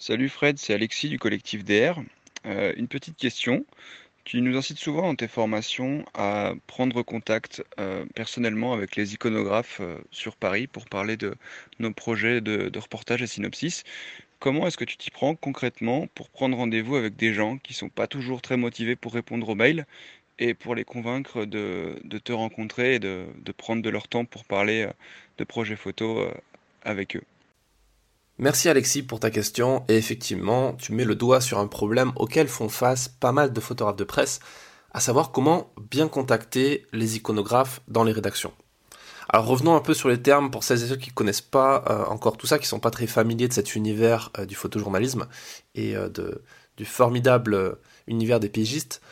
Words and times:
Salut 0.00 0.28
Fred, 0.28 0.58
c'est 0.58 0.74
Alexis 0.74 1.08
du 1.08 1.18
collectif 1.18 1.64
DR. 1.64 2.00
Euh, 2.46 2.72
une 2.76 2.86
petite 2.86 3.16
question. 3.16 3.66
Tu 4.22 4.40
nous 4.40 4.56
incites 4.56 4.78
souvent 4.78 5.02
dans 5.02 5.16
tes 5.16 5.26
formations 5.26 6.04
à 6.14 6.54
prendre 6.68 7.02
contact 7.02 7.64
euh, 7.80 8.04
personnellement 8.14 8.72
avec 8.74 8.94
les 8.94 9.14
iconographes 9.14 9.80
euh, 9.80 9.98
sur 10.12 10.36
Paris 10.36 10.68
pour 10.68 10.86
parler 10.86 11.16
de 11.16 11.34
nos 11.80 11.92
projets 11.92 12.40
de, 12.40 12.70
reportage 12.78 13.22
et 13.22 13.26
synopsis. 13.26 13.82
Comment 14.38 14.68
est-ce 14.68 14.76
que 14.76 14.84
tu 14.84 14.96
t'y 14.98 15.10
prends 15.10 15.34
concrètement 15.34 16.06
pour 16.14 16.30
prendre 16.30 16.56
rendez-vous 16.56 16.94
avec 16.94 17.16
des 17.16 17.34
gens 17.34 17.58
qui 17.58 17.74
sont 17.74 17.88
pas 17.88 18.06
toujours 18.06 18.40
très 18.40 18.56
motivés 18.56 18.94
pour 18.94 19.12
répondre 19.12 19.48
aux 19.48 19.56
mails 19.56 19.84
et 20.38 20.54
pour 20.54 20.76
les 20.76 20.84
convaincre 20.84 21.44
de, 21.44 22.00
te 22.22 22.32
rencontrer 22.32 22.94
et 22.94 22.98
de, 23.00 23.26
de 23.34 23.52
prendre 23.52 23.82
de 23.82 23.90
leur 23.90 24.06
temps 24.06 24.24
pour 24.24 24.44
parler 24.44 24.88
de 25.38 25.44
projets 25.44 25.76
photos 25.76 26.32
avec 26.84 27.16
eux? 27.16 27.24
Merci 28.38 28.68
Alexis 28.68 29.02
pour 29.02 29.18
ta 29.18 29.30
question, 29.30 29.84
et 29.88 29.96
effectivement, 29.96 30.74
tu 30.74 30.92
mets 30.92 31.04
le 31.04 31.16
doigt 31.16 31.40
sur 31.40 31.58
un 31.58 31.66
problème 31.66 32.12
auquel 32.14 32.46
font 32.46 32.68
face 32.68 33.08
pas 33.08 33.32
mal 33.32 33.52
de 33.52 33.60
photographes 33.60 33.96
de 33.96 34.04
presse, 34.04 34.38
à 34.92 35.00
savoir 35.00 35.32
comment 35.32 35.72
bien 35.90 36.06
contacter 36.06 36.86
les 36.92 37.16
iconographes 37.16 37.80
dans 37.88 38.04
les 38.04 38.12
rédactions. 38.12 38.52
Alors 39.28 39.46
revenons 39.46 39.74
un 39.74 39.80
peu 39.80 39.92
sur 39.92 40.08
les 40.08 40.22
termes 40.22 40.50
pour 40.50 40.62
celles 40.62 40.84
et 40.84 40.86
ceux 40.86 40.96
qui 40.96 41.10
ne 41.10 41.14
connaissent 41.14 41.40
pas 41.40 41.84
euh, 41.90 42.04
encore 42.06 42.36
tout 42.36 42.46
ça, 42.46 42.58
qui 42.58 42.66
sont 42.66 42.80
pas 42.80 42.90
très 42.90 43.06
familiers 43.06 43.48
de 43.48 43.52
cet 43.52 43.74
univers 43.74 44.30
euh, 44.38 44.46
du 44.46 44.54
photojournalisme 44.54 45.26
et 45.74 45.96
euh, 45.96 46.08
du 46.76 46.84
formidable 46.84 47.76
univers 48.06 48.40
des 48.40 48.48
pigistes. 48.48 49.02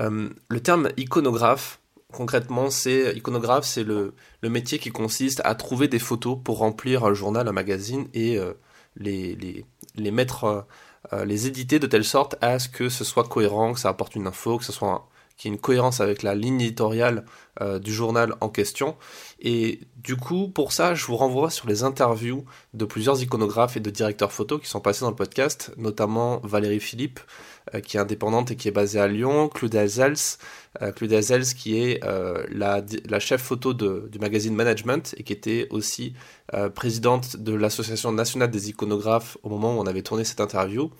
Euh, 0.00 0.28
le 0.48 0.60
terme 0.60 0.88
iconographe, 0.96 1.80
concrètement, 2.14 2.70
c'est 2.70 3.14
iconographe, 3.16 3.64
c'est 3.64 3.84
le, 3.84 4.14
métier 4.42 4.78
qui 4.78 4.90
consiste 4.90 5.40
à 5.44 5.54
trouver 5.54 5.88
des 5.88 5.98
photos 5.98 6.38
pour 6.42 6.58
remplir 6.58 7.04
un 7.04 7.14
journal, 7.14 7.48
un 7.48 7.52
magazine 7.52 8.08
et 8.14 8.38
euh, 8.38 8.54
les, 8.96 9.64
mettre, 10.10 10.44
euh, 10.44 10.62
euh, 11.12 11.24
les 11.24 11.46
éditer 11.46 11.78
de 11.78 11.86
telle 11.86 12.04
sorte 12.04 12.36
à 12.40 12.58
ce 12.58 12.68
que 12.68 12.88
ce 12.88 13.04
soit 13.04 13.24
cohérent, 13.24 13.74
que 13.74 13.80
ça 13.80 13.88
apporte 13.88 14.14
une 14.14 14.26
info, 14.26 14.58
que 14.58 14.64
ce 14.64 14.72
soit 14.72 15.08
qu'il 15.36 15.50
y 15.50 15.52
ait 15.52 15.56
une 15.56 15.60
cohérence 15.60 16.00
avec 16.00 16.22
la 16.22 16.34
ligne 16.34 16.60
éditoriale 16.60 17.24
euh, 17.60 17.78
du 17.78 17.92
journal 17.92 18.34
en 18.40 18.48
question. 18.48 18.96
Et 19.40 19.80
du 19.96 20.16
coup, 20.16 20.48
pour 20.48 20.72
ça, 20.72 20.94
je 20.94 21.04
vous 21.06 21.16
renvoie 21.16 21.50
sur 21.50 21.66
les 21.68 21.82
interviews 21.82 22.44
de 22.72 22.84
plusieurs 22.84 23.20
iconographes 23.22 23.76
et 23.76 23.80
de 23.80 23.90
directeurs 23.90 24.32
photo 24.32 24.58
qui 24.58 24.68
sont 24.68 24.80
passés 24.80 25.00
dans 25.02 25.10
le 25.10 25.16
podcast, 25.16 25.72
notamment 25.76 26.40
Valérie 26.44 26.80
Philippe, 26.80 27.20
euh, 27.74 27.80
qui 27.80 27.96
est 27.96 28.00
indépendante 28.00 28.50
et 28.50 28.56
qui 28.56 28.68
est 28.68 28.72
basée 28.72 29.00
à 29.00 29.08
Lyon, 29.08 29.48
Claude 29.48 29.74
Azels, 29.74 30.14
euh, 30.82 30.92
Claude 30.92 31.12
qui 31.56 31.80
est 31.80 32.02
euh, 32.04 32.44
la, 32.50 32.82
la 33.08 33.20
chef 33.20 33.42
photo 33.42 33.74
de- 33.74 34.08
du 34.10 34.18
magazine 34.18 34.54
Management 34.54 35.14
et 35.18 35.22
qui 35.24 35.32
était 35.32 35.66
aussi 35.70 36.14
présidente 36.74 37.36
de 37.38 37.54
l'Association 37.54 38.12
nationale 38.12 38.50
des 38.50 38.68
iconographes 38.68 39.38
au 39.42 39.48
moment 39.48 39.76
où 39.76 39.80
on 39.80 39.86
avait 39.86 40.02
tourné 40.02 40.24
cette 40.24 40.40
interview. 40.40 40.90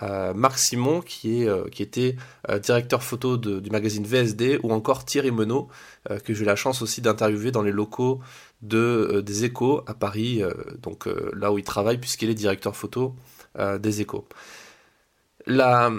Marc 0.00 0.58
Simon, 0.58 1.00
qui, 1.00 1.42
est, 1.42 1.48
euh, 1.48 1.68
qui 1.68 1.82
était 1.82 2.16
euh, 2.48 2.58
directeur 2.58 3.02
photo 3.02 3.36
du 3.36 3.70
magazine 3.70 4.04
VSD, 4.04 4.60
ou 4.62 4.72
encore 4.72 5.04
Thierry 5.04 5.30
Menot, 5.30 5.68
euh, 6.10 6.18
que 6.18 6.34
j'ai 6.34 6.42
eu 6.42 6.46
la 6.46 6.56
chance 6.56 6.82
aussi 6.82 7.00
d'interviewer 7.00 7.50
dans 7.50 7.62
les 7.62 7.72
locaux 7.72 8.20
de, 8.62 9.22
des 9.24 9.44
Échos 9.44 9.82
à 9.86 9.94
Paris, 9.94 10.42
donc 10.80 11.08
là 11.34 11.52
où 11.52 11.58
il 11.58 11.64
travaille, 11.64 11.98
puisqu'il 11.98 12.30
est 12.30 12.34
directeur 12.34 12.76
photo 12.76 13.16
des 13.58 14.00
Échos. 14.00 14.28
La, 15.46 15.90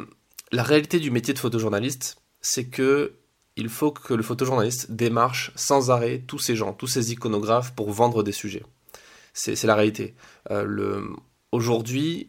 la 0.53 0.63
réalité 0.63 0.99
du 0.99 1.11
métier 1.11 1.33
de 1.33 1.39
photojournaliste, 1.39 2.21
c'est 2.41 2.65
que 2.65 3.15
il 3.57 3.67
faut 3.67 3.91
que 3.91 4.13
le 4.13 4.23
photojournaliste 4.23 4.91
démarche 4.91 5.51
sans 5.55 5.91
arrêt 5.91 6.23
tous 6.25 6.39
ces 6.39 6.55
gens, 6.55 6.71
tous 6.73 6.87
ces 6.87 7.11
iconographes 7.11 7.75
pour 7.75 7.91
vendre 7.91 8.23
des 8.23 8.31
sujets. 8.31 8.63
C'est 9.33 9.61
la 9.63 9.75
réalité. 9.75 10.15
Aujourd'hui, 11.51 12.27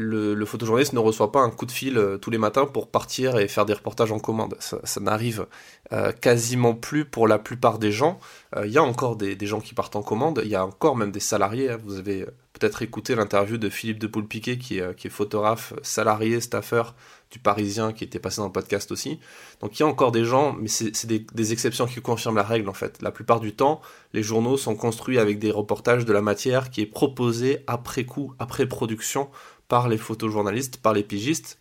le, 0.00 0.44
photojournaliste 0.44 0.92
ne 0.92 1.00
reçoit 1.00 1.32
pas 1.32 1.40
un 1.40 1.50
coup 1.50 1.66
de 1.66 1.72
fil 1.72 1.98
euh, 1.98 2.18
tous 2.18 2.30
les 2.30 2.38
matins 2.38 2.66
pour 2.66 2.88
partir 2.88 3.36
et 3.38 3.48
faire 3.48 3.66
des 3.66 3.72
reportages 3.72 4.12
en 4.12 4.20
commande. 4.20 4.56
Ça, 4.60 5.00
n'arrive 5.00 5.46
euh, 5.92 6.12
quasiment 6.12 6.74
plus 6.74 7.04
pour 7.04 7.26
la 7.26 7.38
plupart 7.40 7.80
des 7.80 7.90
gens. 7.90 8.20
Euh, 8.56 8.66
Il 8.66 8.72
y 8.72 8.78
a 8.78 8.82
encore 8.82 9.16
des, 9.16 9.36
gens 9.46 9.60
qui 9.60 9.74
partent 9.74 9.96
en 9.96 10.02
commande, 10.02 10.40
il 10.44 10.50
y 10.50 10.54
a 10.54 10.64
encore 10.64 10.96
même 10.96 11.10
des 11.10 11.20
salariés. 11.20 11.70
hein. 11.70 11.78
Vous 11.84 11.98
avez 11.98 12.26
peut-être 12.52 12.82
écouté 12.82 13.16
l'interview 13.16 13.56
de 13.56 13.68
Philippe 13.68 13.98
de 13.98 14.06
Poulpiquet, 14.06 14.58
qui 14.58 14.78
est, 14.78 15.08
photographe, 15.08 15.74
salarié, 15.82 16.40
staffeur 16.40 16.94
du 17.30 17.38
Parisien, 17.38 17.92
qui 17.92 18.04
était 18.04 18.18
passé 18.18 18.40
dans 18.40 18.46
le 18.46 18.52
podcast 18.52 18.90
aussi. 18.90 19.20
Donc 19.60 19.78
il 19.78 19.82
y 19.82 19.84
a 19.84 19.88
encore 19.88 20.12
des 20.12 20.24
gens, 20.24 20.56
mais 20.58 20.68
c'est 20.68 21.06
des, 21.06 21.26
des 21.32 21.52
exceptions 21.52 21.86
qui 21.86 22.00
confirment 22.00 22.36
la 22.36 22.42
règle 22.42 22.68
en 22.68 22.74
fait. 22.74 23.00
La 23.02 23.10
plupart 23.10 23.38
du 23.40 23.54
temps, 23.54 23.80
les 24.12 24.22
journaux 24.22 24.56
sont 24.56 24.74
construits 24.76 25.18
avec 25.18 25.38
des 25.38 25.50
reportages 25.50 26.04
de 26.04 26.12
la 26.12 26.22
matière 26.22 26.70
qui 26.70 26.80
est 26.80 26.86
proposée 26.86 27.64
après 27.66 28.04
coup, 28.04 28.34
après 28.38 28.66
production, 28.66 29.28
par 29.68 29.88
les 29.88 29.98
photojournalistes, 29.98 30.78
par 30.78 30.92
les 30.94 31.02
pigistes. 31.02 31.58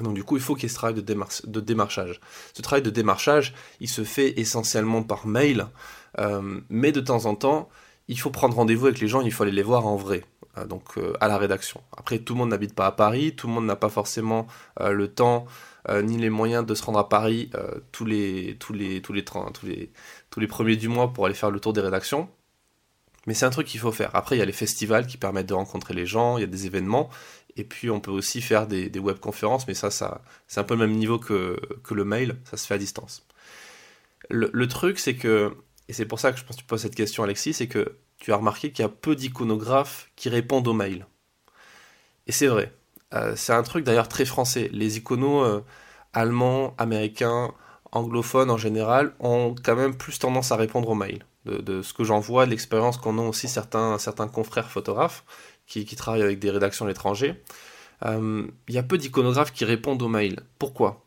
Donc 0.00 0.14
du 0.14 0.24
coup, 0.24 0.36
il 0.36 0.42
faut 0.42 0.54
qu'il 0.54 0.64
y 0.64 0.66
ait 0.66 0.68
ce 0.70 0.74
travail 0.74 0.94
de, 0.94 1.02
démar- 1.02 1.46
de 1.46 1.60
démarchage. 1.60 2.20
Ce 2.54 2.62
travail 2.62 2.82
de 2.82 2.90
démarchage, 2.90 3.54
il 3.80 3.88
se 3.88 4.02
fait 4.02 4.38
essentiellement 4.40 5.02
par 5.02 5.26
mail, 5.26 5.66
euh, 6.18 6.60
mais 6.70 6.90
de 6.90 7.00
temps 7.00 7.26
en 7.26 7.34
temps, 7.34 7.68
il 8.08 8.18
faut 8.18 8.30
prendre 8.30 8.56
rendez-vous 8.56 8.86
avec 8.86 8.98
les 9.00 9.08
gens, 9.08 9.20
il 9.20 9.32
faut 9.32 9.42
aller 9.42 9.52
les 9.52 9.62
voir 9.62 9.86
en 9.86 9.96
vrai, 9.96 10.24
euh, 10.56 10.64
donc 10.64 10.96
euh, 10.96 11.12
à 11.20 11.28
la 11.28 11.36
rédaction. 11.38 11.82
Après, 11.96 12.18
tout 12.18 12.32
le 12.32 12.38
monde 12.38 12.48
n'habite 12.48 12.74
pas 12.74 12.86
à 12.86 12.92
Paris, 12.92 13.36
tout 13.36 13.46
le 13.46 13.52
monde 13.52 13.66
n'a 13.66 13.76
pas 13.76 13.90
forcément 13.90 14.46
le 14.80 15.06
temps 15.06 15.44
ni 16.02 16.18
les 16.18 16.28
moyens 16.28 16.66
de 16.66 16.74
se 16.74 16.82
rendre 16.82 16.98
à 16.98 17.08
Paris 17.08 17.50
tous 17.90 18.04
les 18.04 18.56
premiers 20.48 20.76
du 20.76 20.88
mois 20.88 21.12
pour 21.12 21.24
aller 21.24 21.34
faire 21.34 21.50
le 21.50 21.58
tour 21.58 21.72
des 21.72 21.80
rédactions. 21.80 22.28
Mais 23.26 23.34
c'est 23.34 23.46
un 23.46 23.50
truc 23.50 23.66
qu'il 23.66 23.80
faut 23.80 23.92
faire. 23.92 24.10
Après, 24.14 24.36
il 24.36 24.38
y 24.38 24.42
a 24.42 24.46
les 24.46 24.52
festivals 24.52 25.06
qui 25.06 25.16
permettent 25.16 25.48
de 25.48 25.54
rencontrer 25.54 25.94
les 25.94 26.06
gens, 26.06 26.38
il 26.38 26.40
y 26.40 26.44
a 26.44 26.46
des 26.46 26.66
événements, 26.66 27.10
et 27.56 27.64
puis 27.64 27.90
on 27.90 28.00
peut 28.00 28.10
aussi 28.10 28.40
faire 28.40 28.66
des, 28.66 28.90
webconférences, 28.98 29.66
mais 29.68 29.74
ça, 29.74 29.90
ça 29.90 30.22
c'est 30.46 30.60
un 30.60 30.64
peu 30.64 30.74
le 30.74 30.86
même 30.86 30.96
niveau 30.96 31.18
que, 31.18 31.60
le 31.90 32.04
mail, 32.04 32.36
ça 32.44 32.56
se 32.56 32.66
fait 32.66 32.74
à 32.74 32.78
distance. 32.78 33.26
Le, 34.30 34.50
le 34.52 34.68
truc, 34.68 34.98
c'est 34.98 35.16
que, 35.16 35.54
et 35.88 35.92
c'est 35.92 36.06
pour 36.06 36.20
ça 36.20 36.32
que 36.32 36.38
je 36.38 36.44
pense 36.44 36.56
que 36.56 36.62
tu 36.62 36.66
poses 36.66 36.82
cette 36.82 36.94
question, 36.94 37.22
Alexis, 37.22 37.54
c'est 37.54 37.68
que 37.68 37.96
tu 38.18 38.32
as 38.32 38.36
remarqué 38.36 38.70
qu'il 38.70 38.82
y 38.84 38.86
a 38.86 38.90
peu 38.90 39.16
d'iconographes 39.16 40.10
qui 40.14 40.28
répondent 40.28 40.68
aux 40.68 40.74
mails. 40.74 41.06
Et 42.26 42.32
c'est 42.32 42.46
vrai. 42.46 42.72
Euh, 43.14 43.34
c'est 43.34 43.52
un 43.52 43.62
truc 43.62 43.84
d'ailleurs 43.84 44.08
très 44.08 44.24
français. 44.24 44.70
Les 44.72 44.98
iconos 44.98 45.42
euh, 45.42 45.60
allemands, 46.12 46.74
américains, 46.78 47.52
anglophones 47.92 48.50
en 48.50 48.56
général 48.56 49.14
ont 49.18 49.54
quand 49.64 49.74
même 49.74 49.96
plus 49.96 50.18
tendance 50.18 50.52
à 50.52 50.56
répondre 50.56 50.88
aux 50.88 50.94
mails. 50.94 51.24
De, 51.46 51.80
ce 51.80 51.94
que 51.94 52.04
j'en 52.04 52.20
vois, 52.20 52.44
de 52.44 52.50
l'expérience 52.50 52.98
qu'en 52.98 53.16
ont 53.16 53.28
aussi 53.30 53.48
certains, 53.48 53.96
confrères 54.30 54.70
photographes 54.70 55.24
qui, 55.66 55.84
travaillent 55.96 56.22
avec 56.22 56.38
des 56.38 56.50
rédactions 56.50 56.84
à 56.84 56.88
l'étranger. 56.88 57.42
Euh, 58.04 58.46
Il 58.68 58.74
y 58.74 58.78
a 58.78 58.82
peu 58.82 58.98
d'iconographes 58.98 59.52
qui 59.52 59.64
répondent 59.64 60.02
aux 60.02 60.08
mails. 60.08 60.40
Pourquoi? 60.58 61.06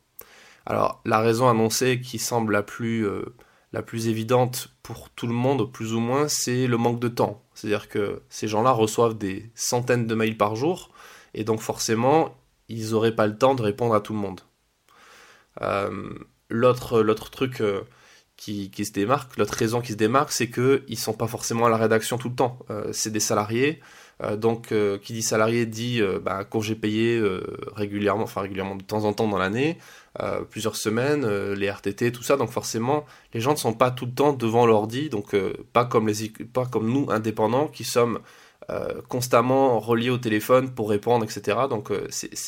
Alors, 0.66 1.02
la 1.06 1.20
raison 1.20 1.50
annoncée 1.50 2.02
qui 2.02 2.18
semble 2.18 2.54
la 2.54 2.64
plus, 2.64 3.06
euh, 3.06 3.36
la 3.74 3.84
plus 3.84 4.08
évidente 4.08 4.74
pour 4.82 5.10
tout 5.12 5.28
le 5.28 5.34
monde, 5.34 5.72
plus 5.72 5.94
ou 5.94 6.00
moins, 6.00 6.28
c'est 6.28 6.66
le 6.66 6.78
manque 6.78 7.00
de 7.00 7.10
temps. 7.10 7.44
C'est-à-dire 7.54 7.88
que 7.88 8.22
ces 8.30 8.48
gens-là 8.48 8.72
reçoivent 8.72 9.18
des 9.18 9.52
centaines 9.54 10.08
de 10.08 10.16
mails 10.16 10.38
par 10.38 10.56
jour, 10.56 10.90
et 11.36 11.44
donc 11.44 11.60
forcément, 11.60 12.36
ils 12.70 12.92
n'auraient 12.92 13.16
pas 13.16 13.28
le 13.28 13.38
temps 13.38 13.54
de 13.56 13.62
répondre 13.62 13.94
à 13.94 14.02
tout 14.02 14.14
le 14.14 14.20
monde. 14.20 14.42
Euh, 15.62 16.10
L'autre 16.50 17.02
l'autre 17.02 17.32
truc 17.32 17.64
qui, 18.44 18.86
se 18.86 18.92
démarque, 18.92 19.38
l'autre 19.38 19.54
raison 19.54 19.80
qui 19.80 19.94
se 19.94 19.98
démarque, 19.98 20.31
c'est 20.31 20.50
qu'ils 20.50 20.84
ne 20.90 20.96
sont 20.96 21.14
pas 21.14 21.28
forcément 21.28 21.66
à 21.66 21.70
la 21.70 21.78
rédaction 21.78 22.18
tout 22.18 22.28
le 22.28 22.36
temps. 22.36 22.59
Euh, 22.70 22.90
c'est 22.92 23.12
des 23.12 23.22
salariés, 23.22 23.80
euh, 24.22 24.36
donc 24.36 24.74
euh, 24.74 24.98
qui 24.98 25.14
dit 25.14 25.22
salarié 25.22 25.66
dit 25.66 26.02
bah, 26.22 26.44
congé 26.44 26.76
payé 26.76 27.22
régulièrement, 27.74 28.24
enfin 28.24 28.42
régulièrement 28.42 28.76
de 28.76 28.84
temps 28.84 29.06
en 29.06 29.14
temps 29.14 29.28
dans 29.30 29.38
l'année, 29.38 29.78
plusieurs 30.50 30.76
semaines, 30.76 31.26
les 31.54 31.70
RTT, 31.70 32.12
tout 32.12 32.24
ça. 32.24 32.36
Donc 32.36 32.50
forcément, 32.50 33.06
les 33.34 33.40
gens 33.40 33.52
ne 33.52 33.58
sont 33.58 33.74
pas 33.74 33.92
tout 33.92 34.06
le 34.06 34.14
temps 34.14 34.34
devant 34.34 34.66
l'ordi, 34.66 35.10
donc 35.10 35.36
pas 35.72 35.86
comme 35.86 36.08
les 36.08 36.30
pas 36.52 36.66
comme 36.66 36.92
nous 36.92 37.08
indépendants 37.10 37.68
qui 37.68 37.86
sommes 37.86 38.19
constamment 39.07 39.80
reliés 39.80 40.10
au 40.10 40.18
téléphone 40.18 40.69
pour 40.69 40.90
répondre, 40.90 41.24
etc. 41.25 41.60
Donc 41.69 41.92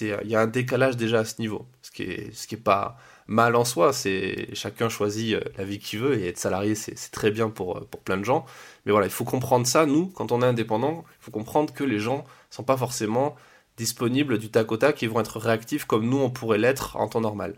il 0.01 0.29
y 0.29 0.35
a 0.35 0.41
un 0.41 0.47
décalage 0.47 0.97
déjà 0.97 1.19
à 1.19 1.25
ce 1.25 1.39
niveau, 1.39 1.65
ce 1.81 1.91
qui 1.91 2.03
est 2.03 2.33
ce 2.33 2.47
qui 2.47 2.55
est 2.55 2.59
pas 2.59 2.97
mal 3.27 3.55
en 3.55 3.65
soi. 3.65 3.93
C'est 3.93 4.49
chacun 4.53 4.89
choisit 4.89 5.35
euh, 5.35 5.41
la 5.57 5.63
vie 5.63 5.79
qu'il 5.79 5.99
veut 5.99 6.19
et 6.19 6.27
être 6.27 6.37
salarié 6.37 6.75
c'est 6.75 6.95
très 7.11 7.31
bien 7.31 7.49
pour 7.49 7.77
euh, 7.77 7.87
pour 7.89 8.01
plein 8.01 8.17
de 8.17 8.25
gens. 8.25 8.45
Mais 8.85 8.91
voilà, 8.91 9.07
il 9.07 9.11
faut 9.11 9.25
comprendre 9.25 9.67
ça. 9.67 9.85
Nous, 9.85 10.07
quand 10.07 10.31
on 10.31 10.41
est 10.41 10.45
indépendant, 10.45 11.05
il 11.21 11.25
faut 11.25 11.31
comprendre 11.31 11.73
que 11.73 11.83
les 11.83 11.99
gens 11.99 12.25
sont 12.49 12.63
pas 12.63 12.77
forcément 12.77 13.35
disponibles 13.77 14.37
du 14.37 14.49
tac 14.49 14.71
au 14.71 14.77
tac 14.77 15.03
et 15.03 15.07
vont 15.07 15.19
être 15.19 15.39
réactifs 15.39 15.85
comme 15.85 16.07
nous 16.07 16.17
on 16.17 16.29
pourrait 16.29 16.57
l'être 16.57 16.95
en 16.97 17.07
temps 17.07 17.21
normal. 17.21 17.55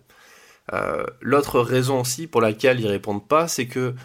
Euh, 0.74 1.06
L'autre 1.22 1.60
raison 1.62 2.02
aussi 2.02 2.28
pour 2.28 2.42
laquelle 2.42 2.80
ils 2.80 2.88
répondent 2.88 3.28
pas, 3.28 3.48
c'est 3.48 3.68
que 3.68 3.96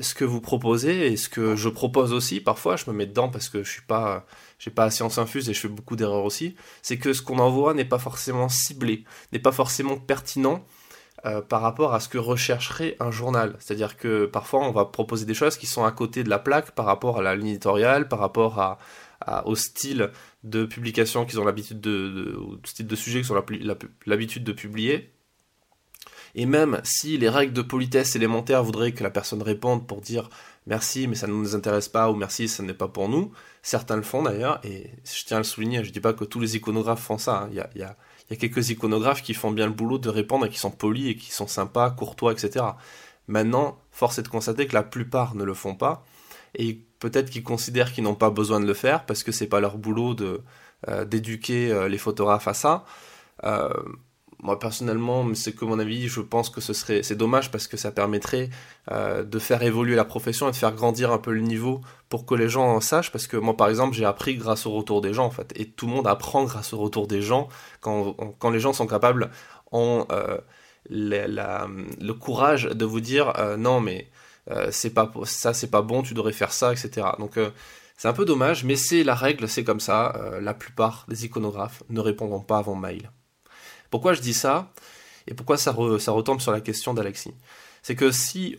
ce 0.00 0.14
que 0.14 0.24
vous 0.24 0.40
proposez 0.40 1.06
et 1.12 1.16
ce 1.16 1.28
que 1.28 1.56
je 1.56 1.68
propose 1.68 2.12
aussi, 2.12 2.40
parfois 2.40 2.76
je 2.76 2.84
me 2.90 2.96
mets 2.96 3.06
dedans 3.06 3.28
parce 3.28 3.48
que 3.48 3.62
je 3.62 3.70
suis 3.70 3.82
pas, 3.82 4.26
j'ai 4.58 4.70
pas 4.70 4.90
science 4.90 5.18
infuse 5.18 5.48
et 5.48 5.54
je 5.54 5.60
fais 5.60 5.68
beaucoup 5.68 5.96
d'erreurs 5.96 6.24
aussi, 6.24 6.56
c'est 6.82 6.98
que 6.98 7.12
ce 7.12 7.22
qu'on 7.22 7.38
envoie 7.38 7.74
n'est 7.74 7.84
pas 7.84 7.98
forcément 7.98 8.48
ciblé, 8.48 9.04
n'est 9.32 9.38
pas 9.38 9.52
forcément 9.52 9.96
pertinent 9.96 10.64
euh, 11.26 11.40
par 11.40 11.62
rapport 11.62 11.94
à 11.94 12.00
ce 12.00 12.08
que 12.08 12.18
rechercherait 12.18 12.96
un 13.00 13.10
journal. 13.10 13.56
C'est-à-dire 13.58 13.96
que 13.96 14.26
parfois 14.26 14.60
on 14.60 14.72
va 14.72 14.84
proposer 14.84 15.24
des 15.24 15.32
choses 15.32 15.56
qui 15.56 15.66
sont 15.66 15.84
à 15.84 15.90
côté 15.90 16.22
de 16.22 16.28
la 16.28 16.38
plaque 16.38 16.72
par 16.72 16.84
rapport 16.84 17.18
à 17.18 17.22
la 17.22 17.34
ligne 17.34 17.48
éditoriale, 17.48 18.08
par 18.08 18.18
rapport 18.18 18.58
à, 18.58 18.78
au 19.46 19.54
style 19.54 20.10
de 20.42 20.66
publications 20.66 21.24
qu'ils 21.24 21.40
ont 21.40 21.44
l'habitude 21.44 21.80
de, 21.80 22.38
type 22.62 22.86
de 22.86 22.94
sujet 22.94 23.22
qu'ils 23.22 23.32
ont 23.32 23.42
l'habitude 24.04 24.44
de 24.44 24.52
publier. 24.52 25.14
Et 26.34 26.44
même 26.44 26.80
si 26.84 27.16
les 27.16 27.30
règles 27.30 27.54
de 27.54 27.62
politesse 27.62 28.16
élémentaires 28.16 28.62
voudraient 28.62 28.92
que 28.92 29.02
la 29.02 29.10
personne 29.10 29.40
réponde 29.40 29.86
pour 29.86 30.02
dire 30.02 30.28
merci, 30.66 31.06
mais 31.08 31.14
ça 31.14 31.26
ne 31.26 31.32
nous 31.32 31.54
intéresse 31.54 31.88
pas, 31.88 32.10
ou 32.10 32.16
merci, 32.16 32.48
ce 32.48 32.60
n'est 32.60 32.74
pas 32.74 32.88
pour 32.88 33.08
nous, 33.08 33.32
certains 33.62 33.96
le 33.96 34.02
font 34.02 34.22
d'ailleurs, 34.22 34.60
et 34.64 34.90
je 35.04 35.24
tiens 35.24 35.38
à 35.38 35.40
le 35.40 35.44
souligner, 35.44 35.82
je 35.84 35.88
ne 35.88 35.92
dis 35.94 36.00
pas 36.00 36.12
que 36.12 36.24
tous 36.24 36.40
les 36.40 36.56
iconographes 36.56 37.02
font 37.02 37.18
ça, 37.18 37.44
hein. 37.44 37.50
il 37.74 37.96
y, 38.30 38.34
a, 38.34 38.36
quelques 38.36 38.70
iconographes 38.70 39.22
qui 39.22 39.34
font 39.34 39.50
bien 39.50 39.66
le 39.66 39.72
boulot 39.72 39.98
de 39.98 40.08
répondre 40.08 40.46
et 40.46 40.50
qui 40.50 40.58
sont 40.58 40.70
polis 40.70 41.10
et 41.10 41.16
qui 41.16 41.32
sont 41.32 41.46
sympas, 41.46 41.90
courtois, 41.90 42.32
etc. 42.32 42.64
Maintenant, 43.28 43.78
force 43.90 44.18
est 44.18 44.22
de 44.22 44.28
constater 44.28 44.66
que 44.66 44.74
la 44.74 44.82
plupart 44.82 45.34
ne 45.34 45.44
le 45.44 45.54
font 45.54 45.74
pas, 45.74 46.04
et 46.54 46.80
peut-être 47.00 47.30
qu'ils 47.30 47.42
considèrent 47.42 47.92
qu'ils 47.92 48.04
n'ont 48.04 48.14
pas 48.14 48.30
besoin 48.30 48.60
de 48.60 48.66
le 48.66 48.74
faire 48.74 49.06
parce 49.06 49.22
que 49.22 49.32
c'est 49.32 49.46
pas 49.46 49.60
leur 49.60 49.78
boulot 49.78 50.14
de 50.14 50.42
euh, 50.88 51.04
d'éduquer 51.04 51.72
euh, 51.72 51.88
les 51.88 51.98
photographes 51.98 52.48
à 52.48 52.54
ça. 52.54 52.84
Euh, 53.44 53.70
moi 54.42 54.58
personnellement, 54.58 55.26
c'est 55.34 55.54
que 55.54 55.64
mon 55.64 55.78
avis, 55.78 56.08
je 56.08 56.20
pense 56.20 56.50
que 56.50 56.60
ce 56.60 56.72
serait 56.72 57.02
c'est 57.02 57.16
dommage 57.16 57.50
parce 57.50 57.66
que 57.66 57.76
ça 57.76 57.90
permettrait 57.92 58.50
de 58.90 59.38
faire 59.38 59.62
évoluer 59.62 59.94
la 59.94 60.04
profession 60.04 60.48
et 60.48 60.50
de 60.50 60.56
faire 60.56 60.72
grandir 60.72 61.10
un 61.12 61.18
peu 61.18 61.32
le 61.32 61.40
niveau 61.40 61.80
pour 62.08 62.26
que 62.26 62.34
les 62.34 62.48
gens 62.48 62.66
en 62.66 62.80
sachent 62.80 63.10
parce 63.10 63.26
que 63.26 63.36
moi 63.36 63.56
par 63.56 63.68
exemple, 63.68 63.94
j'ai 63.94 64.04
appris 64.04 64.36
grâce 64.36 64.66
au 64.66 64.72
retour 64.72 65.00
des 65.00 65.14
gens 65.14 65.24
en 65.24 65.30
fait 65.30 65.52
et 65.56 65.70
tout 65.70 65.86
le 65.86 65.92
monde 65.92 66.06
apprend 66.06 66.44
grâce 66.44 66.72
au 66.74 66.78
retour 66.78 67.06
des 67.06 67.22
gens 67.22 67.48
quand 67.80 68.50
les 68.50 68.60
gens 68.60 68.72
sont 68.72 68.86
capables 68.86 69.30
ont 69.72 70.06
la, 70.90 71.66
le 72.00 72.12
courage 72.12 72.64
de 72.64 72.84
vous 72.84 73.00
dire 73.00 73.32
non 73.58 73.80
mais 73.80 74.10
euh, 74.50 74.68
c'est 74.70 74.90
pas 74.90 75.10
ça 75.24 75.54
c'est 75.54 75.70
pas 75.70 75.82
bon, 75.82 76.02
tu 76.02 76.14
devrais 76.14 76.32
faire 76.32 76.52
ça, 76.52 76.72
etc. 76.72 77.06
Donc 77.18 77.36
euh, 77.36 77.50
c'est 77.96 78.08
un 78.08 78.12
peu 78.12 78.24
dommage, 78.24 78.64
mais 78.64 78.76
c'est 78.76 79.04
la 79.04 79.14
règle, 79.14 79.48
c'est 79.48 79.64
comme 79.64 79.80
ça. 79.80 80.14
Euh, 80.16 80.40
la 80.40 80.54
plupart 80.54 81.06
des 81.08 81.24
iconographes 81.24 81.82
ne 81.88 82.00
répondront 82.00 82.40
pas 82.40 82.58
avant 82.58 82.74
mail. 82.74 83.10
Pourquoi 83.94 84.12
je 84.12 84.20
dis 84.20 84.34
ça 84.34 84.72
et 85.28 85.34
pourquoi 85.34 85.56
ça, 85.56 85.70
retombe 85.70 86.40
sur 86.40 86.50
la 86.50 86.60
question 86.60 86.94
d'Alexis? 86.94 87.32
C'est 87.80 87.94
que 87.94 88.10
si, 88.10 88.56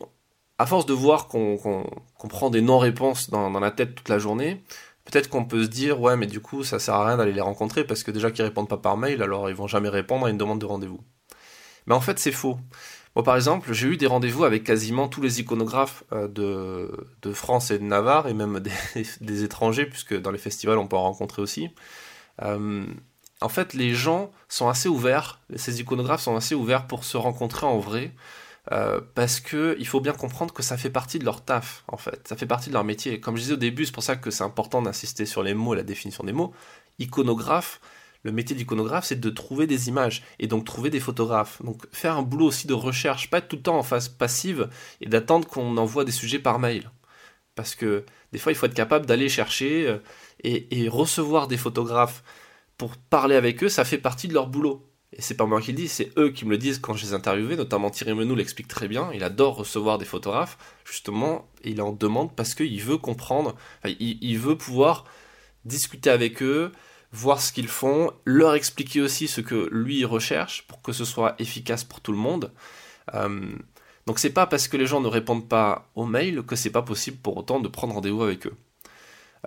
à 0.58 0.66
force 0.66 0.86
de 0.86 0.94
voir 0.94 1.28
qu'on 1.28 1.60
prend 2.30 2.50
des 2.50 2.62
non-réponses 2.62 3.30
dans, 3.30 3.52
dans, 3.52 3.60
la 3.60 3.72
tête 3.72 3.96
toute 3.96 4.08
la 4.08 4.18
journée, 4.18 4.64
peut-être 5.04 5.28
qu'on 5.28 5.44
peut 5.44 5.64
se 5.64 5.68
dire 5.68 6.00
ouais 6.00 6.16
mais 6.16 6.26
du 6.26 6.40
coup 6.40 6.64
ça 6.64 6.80
sert 6.80 6.94
à 6.94 7.06
rien 7.06 7.18
d'aller 7.18 7.34
les 7.34 7.42
rencontrer 7.42 7.84
parce 7.84 8.02
que 8.02 8.12
déjà 8.12 8.32
qu'ils 8.32 8.46
répondent 8.46 8.70
pas 8.70 8.78
par 8.78 8.96
mail, 8.96 9.22
alors 9.22 9.50
ils 9.50 9.56
vont 9.58 9.68
jamais 9.68 9.90
répondre 9.90 10.26
à 10.26 10.30
une 10.30 10.38
demande 10.38 10.62
de 10.62 10.66
rendez-vous. 10.66 11.02
Mais 11.86 11.96
en 11.96 12.00
fait 12.00 12.18
c'est 12.18 12.32
faux. 12.32 12.58
Moi, 13.18 13.26
par 13.26 13.36
exemple, 13.36 13.74
j'ai 13.74 13.90
eu 13.90 13.98
des 13.98 14.08
rendez-vous 14.08 14.46
avec 14.46 14.64
quasiment 14.64 15.10
tous 15.10 15.22
les 15.22 15.42
iconographes 15.42 16.06
euh, 16.14 16.30
de, 16.30 17.34
France 17.34 17.72
et 17.72 17.80
de 17.80 17.84
Navarre, 17.84 18.30
et 18.30 18.34
même 18.34 18.62
des, 19.20 19.44
étrangers, 19.44 19.86
puisque 19.86 20.18
dans 20.18 20.32
les 20.32 20.38
festivals, 20.38 20.78
on 20.78 20.88
peut 20.88 20.96
en 20.96 21.04
rencontrer 21.04 21.42
aussi. 21.42 21.72
Euh, 22.42 22.86
en 23.42 23.50
fait, 23.50 23.74
les 23.74 23.94
gens 23.94 24.32
sont 24.48 24.70
assez 24.70 24.90
ouverts, 24.90 25.42
ces 25.56 25.82
iconographes 25.82 26.22
sont 26.22 26.36
assez 26.36 26.56
ouverts 26.56 26.88
pour 26.88 27.04
se 27.04 27.18
rencontrer 27.18 27.66
en 27.66 27.80
vrai, 27.80 28.14
euh, 28.72 29.02
parce 29.14 29.40
que 29.40 29.76
il 29.80 29.88
faut 29.88 30.00
bien 30.00 30.14
comprendre 30.14 30.54
que 30.54 30.64
ça 30.64 30.78
fait 30.78 30.90
partie 30.90 31.20
de 31.20 31.26
leur 31.26 31.44
taf, 31.44 31.84
en 31.88 31.98
fait. 31.98 32.28
Ça 32.28 32.36
fait 32.36 32.48
partie 32.48 32.70
de 32.70 32.74
leur 32.74 32.84
métier. 32.84 33.20
Comme 33.20 33.36
je 33.36 33.42
disais 33.42 33.54
au 33.54 33.58
début, 33.58 33.86
c'est 33.86 33.92
pour 33.92 34.04
ça 34.04 34.16
que 34.16 34.32
c'est 34.32 34.44
important 34.44 34.82
d'insister 34.82 35.26
sur 35.26 35.44
les 35.44 35.54
mots 35.54 35.74
et 35.74 35.78
la 35.78 35.84
définition 35.84 36.24
des 36.24 36.34
mots. 36.34 36.54
Iconographe, 36.98 37.82
le 38.24 38.32
métier 38.32 38.56
d'iconographe, 38.56 39.06
c'est 39.06 39.20
de 39.20 39.30
trouver 39.30 39.68
des 39.68 39.88
images 39.88 40.24
et 40.40 40.48
donc 40.48 40.66
trouver 40.66 40.90
des 40.90 41.00
photographes. 41.00 41.62
Donc 41.62 41.84
faire 41.92 42.18
un 42.18 42.24
boulot 42.24 42.48
aussi 42.48 42.66
de 42.66 42.74
recherche, 42.74 43.30
pas 43.30 43.38
être 43.38 43.50
tout 43.50 43.58
le 43.58 43.62
temps 43.62 43.78
en 43.78 43.84
phase 43.84 44.10
passive 44.10 44.70
et 45.00 45.08
d'attendre 45.08 45.48
qu'on 45.48 45.78
envoie 45.78 46.06
des 46.06 46.12
sujets 46.12 46.40
par 46.40 46.58
mail. 46.58 46.90
Parce 47.54 47.76
que 47.76 48.04
des 48.32 48.40
fois, 48.40 48.52
il 48.52 48.56
faut 48.56 48.66
être 48.66 48.74
capable 48.74 49.06
d'aller 49.06 49.30
chercher 49.30 49.88
euh, 49.88 50.00
et, 50.44 50.90
recevoir 50.90 51.48
des 51.48 51.58
photographes 51.58 52.24
pour 52.78 52.98
parler 52.98 53.36
avec 53.36 53.64
eux, 53.64 53.70
ça 53.70 53.86
fait 53.86 53.98
partie 53.98 54.28
de 54.28 54.34
leur 54.34 54.48
boulot. 54.48 54.90
Et 55.14 55.22
c'est 55.22 55.36
pas 55.36 55.46
moi 55.46 55.62
qui 55.62 55.72
le 55.72 55.78
dis, 55.78 55.88
c'est 55.88 56.12
eux 56.18 56.30
qui 56.30 56.46
me 56.46 56.52
le 56.52 56.58
disent 56.58 56.80
quand 56.80 56.94
je 56.94 57.06
les 57.06 57.14
interviewés, 57.14 57.56
notamment 57.56 57.90
Thierry 57.90 58.14
Menou 58.14 58.36
l'explique 58.36 58.68
très 58.68 58.90
bien, 58.90 59.10
il 59.14 59.24
adore 59.24 59.56
recevoir 59.56 59.98
des 59.98 60.06
photographes, 60.06 60.58
justement, 60.84 61.50
il 61.64 61.82
en 61.82 61.94
demande 61.94 62.36
parce 62.36 62.54
qu'il 62.54 62.82
veut 62.82 62.98
comprendre, 62.98 63.56
il, 63.86 64.38
veut 64.38 64.58
pouvoir 64.58 65.06
discuter 65.64 66.10
avec 66.10 66.44
eux, 66.44 66.74
voir 67.14 67.40
ce 67.40 67.54
qu'ils 67.54 67.70
font, 67.70 68.12
leur 68.26 68.56
expliquer 68.56 69.00
aussi 69.00 69.30
ce 69.30 69.40
que 69.40 69.70
lui 69.72 70.04
recherche 70.04 70.68
pour 70.68 70.82
que 70.82 70.92
ce 70.92 71.06
soit 71.06 71.36
efficace 71.40 71.86
pour 71.86 72.02
tout 72.02 72.12
le 72.12 72.18
monde. 72.18 72.52
Euh, 73.14 73.56
donc 74.08 74.20
c'est 74.20 74.32
pas 74.32 74.48
parce 74.48 74.68
que 74.68 74.76
les 74.76 74.86
gens 74.86 75.00
ne 75.00 75.08
répondent 75.08 75.48
pas 75.48 75.90
aux 75.96 76.06
mails 76.06 76.44
que 76.44 76.58
c'est 76.58 76.72
pas 76.72 76.82
possible 76.82 77.18
pour 77.18 77.38
autant 77.38 77.62
de 77.62 77.70
prendre 77.70 77.94
rendez-vous 77.94 78.24
avec 78.24 78.48
eux. 78.48 78.58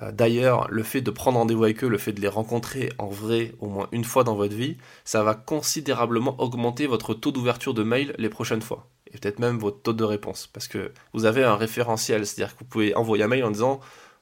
Euh, 0.02 0.12
d'ailleurs, 0.12 0.68
le 0.70 0.82
fait 0.82 1.00
de 1.00 1.10
prendre 1.10 1.38
rendez-vous 1.38 1.64
avec 1.64 1.82
eux, 1.84 1.88
le 1.88 1.98
fait 1.98 2.12
de 2.12 2.20
les 2.20 2.28
rencontrer 2.28 2.90
en 2.98 3.08
vrai 3.08 3.54
au 3.60 3.68
moins 3.68 3.88
une 3.92 4.04
fois 4.04 4.24
dans 4.24 4.34
votre 4.34 4.54
vie, 4.54 4.76
ça 5.04 5.22
va 5.22 5.34
considérablement 5.34 6.40
augmenter 6.40 6.86
votre 6.86 7.14
taux 7.14 7.32
d'ouverture 7.32 7.74
de 7.74 7.82
mail 7.82 8.14
les 8.18 8.28
prochaines 8.28 8.62
fois. 8.62 8.86
Et 9.12 9.18
peut-être 9.18 9.38
même 9.38 9.58
votre 9.58 9.80
taux 9.82 9.92
de 9.92 10.04
réponse. 10.04 10.46
Parce 10.46 10.68
que 10.68 10.92
vous 11.14 11.24
avez 11.24 11.42
un 11.42 11.56
référentiel, 11.56 12.26
c'est-à-dire 12.26 12.54
que 12.54 12.60
vous 12.60 12.66
pouvez 12.66 12.94
envoyer 12.94 13.24
un 13.24 13.28
mail 13.28 13.44
en 13.44 13.50
disant 13.50 13.80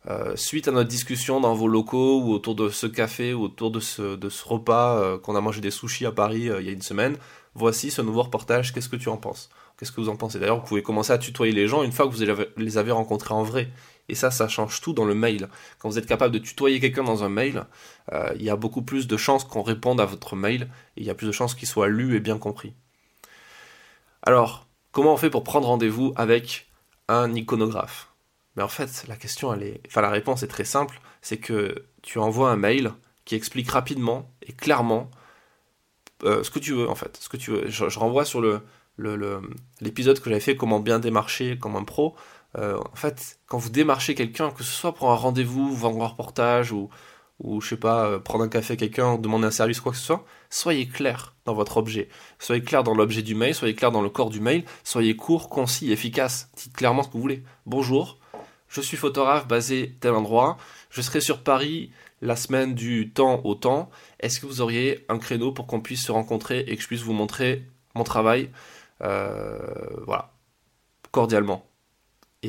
euh, 0.08 0.36
suite 0.36 0.68
à 0.68 0.70
notre 0.70 0.88
discussion 0.88 1.40
dans 1.40 1.54
vos 1.54 1.66
locaux 1.66 2.20
ou 2.22 2.32
autour 2.32 2.54
de 2.54 2.68
ce 2.68 2.86
café 2.86 3.34
ou 3.34 3.42
autour 3.44 3.72
de 3.72 3.80
ce, 3.80 4.16
repas 4.44 4.98
euh, 4.98 5.18
qu'on 5.18 5.34
a 5.34 5.40
mangé 5.40 5.60
des 5.60 5.72
sushis 5.72 6.06
à 6.06 6.12
Paris 6.12 6.48
il 6.60 6.66
y 6.66 6.68
a 6.68 6.72
une 6.72 6.82
semaine, 6.82 7.16
voici 7.54 7.90
ce 7.90 8.02
nouveau 8.02 8.22
reportage, 8.22 8.72
qu'est-ce 8.72 8.88
que 8.88 8.96
tu 8.96 9.08
en 9.08 9.16
penses? 9.16 9.50
Qu'est-ce 9.78 9.92
que 9.92 10.00
vous 10.00 10.08
en 10.08 10.16
pensez? 10.16 10.38
D'ailleurs, 10.38 10.60
vous 10.60 10.66
pouvez 10.66 10.82
commencer 10.82 11.12
à 11.12 11.18
tutoyer 11.18 11.52
les 11.52 11.68
gens 11.68 11.82
une 11.82 11.92
fois 11.92 12.08
que 12.08 12.14
vous 12.14 12.24
les 12.56 12.78
avez 12.78 12.92
rencontrés 12.92 13.34
en 13.34 13.42
vrai. 13.42 13.68
Et 14.08 14.14
ça, 14.14 14.30
ça 14.30 14.48
change 14.48 14.80
tout 14.80 14.92
dans 14.92 15.04
le 15.04 15.14
mail. 15.14 15.48
Quand 15.78 15.88
vous 15.88 15.98
êtes 15.98 16.06
capable 16.06 16.32
de 16.32 16.38
tutoyer 16.38 16.80
quelqu'un 16.80 17.04
dans 17.04 17.24
un 17.24 17.28
mail, 17.28 17.64
il 18.36 18.42
y 18.42 18.50
a 18.50 18.56
beaucoup 18.56 18.82
plus 18.82 19.08
de 19.08 19.16
chances 19.16 19.42
qu'on 19.44 19.62
réponde 19.62 20.00
à 20.00 20.04
votre 20.04 20.36
mail 20.36 20.68
et 20.96 21.00
il 21.00 21.06
y 21.06 21.10
a 21.10 21.14
plus 21.14 21.26
de 21.26 21.32
chances 21.32 21.54
qu'il 21.54 21.66
soit 21.66 21.88
lu 21.88 22.14
et 22.14 22.20
bien 22.20 22.38
compris. 22.38 22.74
Alors, 24.22 24.66
comment 24.92 25.14
on 25.14 25.16
fait 25.16 25.30
pour 25.30 25.44
prendre 25.44 25.68
rendez-vous 25.68 26.12
avec 26.16 26.68
un 27.08 27.32
iconographe? 27.34 28.08
Mais 28.56 28.62
en 28.62 28.68
fait, 28.68 29.04
la 29.06 29.16
question, 29.16 29.52
elle 29.52 29.62
est, 29.62 29.80
enfin 29.86 30.00
la 30.00 30.10
réponse 30.10 30.42
est 30.42 30.48
très 30.48 30.64
simple, 30.64 31.00
c'est 31.20 31.36
que 31.36 31.86
tu 32.02 32.18
envoies 32.18 32.50
un 32.50 32.56
mail 32.56 32.92
qui 33.24 33.34
explique 33.34 33.70
rapidement 33.70 34.30
et 34.42 34.52
clairement 34.52 35.10
euh, 36.24 36.42
ce 36.42 36.50
que 36.50 36.58
tu 36.58 36.72
veux 36.72 36.88
en 36.88 36.94
fait. 36.94 37.20
Je, 37.38 37.98
renvoie 37.98 38.24
sur 38.24 38.42
l'épisode 39.80 40.20
que 40.20 40.30
j'avais 40.30 40.40
fait 40.40 40.56
comment 40.56 40.80
bien 40.80 40.98
démarcher 40.98 41.58
comme 41.58 41.76
un 41.76 41.84
pro. 41.84 42.16
Euh, 42.56 42.78
en 42.92 42.96
fait, 42.96 43.38
quand 43.46 43.58
vous 43.58 43.70
démarchez 43.70 44.14
quelqu'un, 44.14 44.50
que 44.50 44.64
ce 44.64 44.72
soit 44.72 44.94
pour 44.94 45.10
un 45.10 45.14
rendez-vous, 45.14 45.74
vendre 45.74 46.02
un 46.02 46.08
reportage 46.08 46.72
ou 46.72 46.88
ou 47.38 47.60
je 47.60 47.68
sais 47.68 47.76
pas, 47.76 48.06
euh, 48.06 48.18
prendre 48.18 48.44
un 48.44 48.48
café 48.48 48.74
à 48.74 48.76
quelqu'un, 48.76 49.16
demander 49.18 49.46
un 49.46 49.50
service, 49.50 49.80
quoi 49.80 49.92
que 49.92 49.98
ce 49.98 50.04
soit, 50.04 50.24
soyez 50.48 50.88
clair 50.88 51.34
dans 51.44 51.54
votre 51.54 51.76
objet. 51.76 52.08
Soyez 52.38 52.62
clair 52.62 52.82
dans 52.82 52.94
l'objet 52.94 53.22
du 53.22 53.34
mail, 53.34 53.54
soyez 53.54 53.74
clair 53.74 53.92
dans 53.92 54.02
le 54.02 54.08
corps 54.08 54.30
du 54.30 54.40
mail, 54.40 54.64
soyez 54.84 55.16
court, 55.16 55.48
concis, 55.50 55.92
efficace. 55.92 56.50
Dites 56.56 56.72
clairement 56.74 57.02
ce 57.02 57.08
que 57.08 57.12
vous 57.14 57.20
voulez. 57.20 57.42
Bonjour, 57.66 58.18
je 58.68 58.80
suis 58.80 58.96
photographe 58.96 59.46
basé 59.46 59.96
tel 60.00 60.14
endroit, 60.14 60.56
je 60.90 61.02
serai 61.02 61.20
sur 61.20 61.42
Paris 61.42 61.90
la 62.22 62.36
semaine 62.36 62.74
du 62.74 63.12
temps 63.12 63.42
au 63.44 63.54
temps, 63.54 63.90
est-ce 64.20 64.40
que 64.40 64.46
vous 64.46 64.62
auriez 64.62 65.04
un 65.10 65.18
créneau 65.18 65.52
pour 65.52 65.66
qu'on 65.66 65.80
puisse 65.80 66.06
se 66.06 66.12
rencontrer 66.12 66.60
et 66.60 66.76
que 66.76 66.82
je 66.82 66.86
puisse 66.86 67.02
vous 67.02 67.12
montrer 67.12 67.66
mon 67.94 68.04
travail? 68.04 68.50
Euh, 69.02 69.58
Voilà, 70.06 70.32
cordialement. 71.10 71.65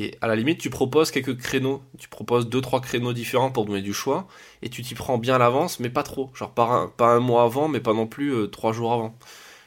Et 0.00 0.16
à 0.20 0.28
la 0.28 0.36
limite, 0.36 0.60
tu 0.60 0.70
proposes 0.70 1.10
quelques 1.10 1.36
créneaux, 1.36 1.82
tu 1.98 2.08
proposes 2.08 2.48
deux 2.48 2.60
trois 2.60 2.80
créneaux 2.80 3.12
différents 3.12 3.50
pour 3.50 3.64
donner 3.64 3.82
du 3.82 3.92
choix, 3.92 4.28
et 4.62 4.68
tu 4.68 4.82
t'y 4.82 4.94
prends 4.94 5.18
bien 5.18 5.34
à 5.34 5.38
l'avance, 5.38 5.80
mais 5.80 5.90
pas 5.90 6.04
trop, 6.04 6.30
genre 6.34 6.54
pas 6.54 6.92
un, 7.00 7.18
mois 7.18 7.42
avant, 7.42 7.66
mais 7.66 7.80
pas 7.80 7.94
non 7.94 8.06
plus 8.06 8.32
euh, 8.32 8.46
trois 8.46 8.72
jours 8.72 8.92
avant. 8.92 9.18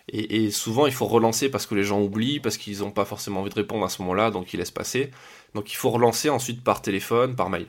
Et, 0.07 0.49
souvent, 0.51 0.87
il 0.87 0.93
faut 0.93 1.05
relancer 1.05 1.49
parce 1.49 1.65
que 1.65 1.75
les 1.75 1.83
gens 1.83 2.01
oublient, 2.01 2.39
parce 2.39 2.57
qu'ils 2.57 2.79
n'ont 2.79 2.91
pas 2.91 3.03
forcément 3.03 3.41
envie 3.41 3.49
de 3.49 3.55
répondre 3.55 3.83
à 3.85 3.89
ce 3.89 4.01
moment-là, 4.03 4.31
donc 4.31 4.53
ils 4.53 4.57
laissent 4.57 4.71
passer. 4.71 5.11
Donc 5.53 5.71
il 5.73 5.75
faut 5.75 5.89
relancer 5.89 6.29
ensuite 6.29 6.63
par 6.63 6.81
téléphone, 6.81 7.35
par 7.35 7.49
mail. 7.49 7.67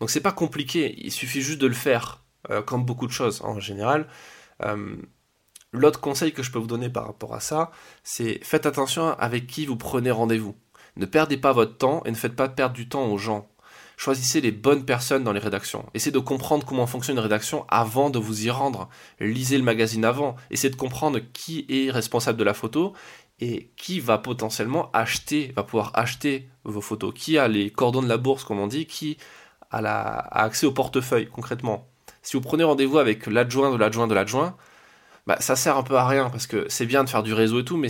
Donc 0.00 0.10
c'est 0.10 0.20
pas 0.20 0.32
compliqué, 0.32 0.94
il 0.98 1.12
suffit 1.12 1.42
juste 1.42 1.60
de 1.60 1.66
le 1.66 1.74
faire, 1.74 2.24
euh, 2.50 2.62
comme 2.62 2.84
beaucoup 2.84 3.06
de 3.08 3.12
choses 3.12 3.42
en 3.42 3.58
général. 3.58 4.08
Euh, 4.64 4.96
l'autre 5.72 6.00
conseil 6.00 6.32
que 6.32 6.42
je 6.44 6.52
peux 6.52 6.58
vous 6.60 6.66
donner 6.68 6.90
par 6.90 7.06
rapport 7.06 7.34
à 7.34 7.40
ça, 7.40 7.72
c'est 8.04 8.38
faites 8.44 8.66
attention 8.66 9.10
avec 9.18 9.46
qui 9.48 9.66
vous 9.66 9.76
prenez 9.76 10.10
rendez-vous. 10.12 10.56
Ne 10.98 11.06
perdez 11.06 11.36
pas 11.36 11.52
votre 11.52 11.76
temps 11.76 12.02
et 12.04 12.10
ne 12.10 12.16
faites 12.16 12.36
pas 12.36 12.48
perdre 12.48 12.74
du 12.74 12.88
temps 12.88 13.06
aux 13.06 13.18
gens. 13.18 13.48
Choisissez 13.96 14.40
les 14.40 14.52
bonnes 14.52 14.84
personnes 14.84 15.24
dans 15.24 15.32
les 15.32 15.40
rédactions. 15.40 15.86
Essayez 15.94 16.12
de 16.12 16.18
comprendre 16.18 16.64
comment 16.66 16.86
fonctionne 16.86 17.16
une 17.16 17.22
rédaction 17.22 17.64
avant 17.68 18.10
de 18.10 18.18
vous 18.18 18.46
y 18.46 18.50
rendre. 18.50 18.88
Lisez 19.18 19.58
le 19.58 19.64
magazine 19.64 20.04
avant. 20.04 20.36
Essayez 20.50 20.70
de 20.70 20.76
comprendre 20.76 21.18
qui 21.32 21.66
est 21.68 21.90
responsable 21.90 22.38
de 22.38 22.44
la 22.44 22.54
photo 22.54 22.92
et 23.40 23.70
qui 23.76 24.00
va 24.00 24.18
potentiellement 24.18 24.90
acheter, 24.92 25.52
va 25.56 25.62
pouvoir 25.62 25.92
acheter 25.94 26.48
vos 26.64 26.80
photos, 26.80 27.12
qui 27.14 27.38
a 27.38 27.48
les 27.48 27.70
cordons 27.70 28.02
de 28.02 28.08
la 28.08 28.16
bourse, 28.16 28.44
comme 28.44 28.58
on 28.58 28.66
dit, 28.66 28.86
qui 28.86 29.16
a, 29.70 30.42
accès 30.44 30.66
au 30.66 30.72
portefeuille, 30.72 31.28
concrètement? 31.28 31.88
Si 32.22 32.36
vous 32.36 32.40
prenez 32.40 32.64
rendez-vous 32.64 32.98
avec 32.98 33.26
l'adjoint 33.26 33.70
de 33.70 33.76
l'adjoint 33.76 34.08
de 34.08 34.14
l'adjoint, 34.14 34.56
bah, 35.26 35.36
ça 35.40 35.56
sert 35.56 35.76
un 35.76 35.82
peu 35.82 35.96
à 35.96 36.06
rien, 36.06 36.30
parce 36.30 36.46
que 36.46 36.66
c'est 36.68 36.86
bien 36.86 37.04
de 37.04 37.08
faire 37.08 37.22
du 37.22 37.32
réseau 37.32 37.60
et 37.60 37.64
tout, 37.64 37.76
mais 37.76 37.88